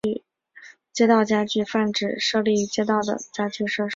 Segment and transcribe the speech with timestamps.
[0.91, 3.89] 街道家具泛指所有设立于街道的家具设施。